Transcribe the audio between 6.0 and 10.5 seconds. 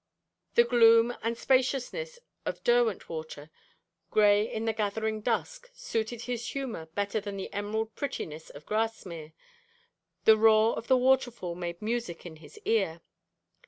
his humour better than the emerald prettiness of Grasmere the